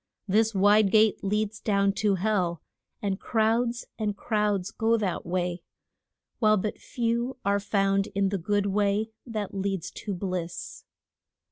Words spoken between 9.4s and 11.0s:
leads to bliss.